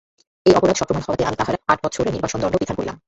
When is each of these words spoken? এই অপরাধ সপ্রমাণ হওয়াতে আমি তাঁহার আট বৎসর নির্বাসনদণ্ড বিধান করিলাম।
এই 0.45 0.53
অপরাধ 0.55 0.75
সপ্রমাণ 0.77 1.03
হওয়াতে 1.05 1.23
আমি 1.25 1.37
তাঁহার 1.39 1.55
আট 1.67 1.79
বৎসর 1.83 2.05
নির্বাসনদণ্ড 2.07 2.55
বিধান 2.55 2.75
করিলাম। 2.77 2.97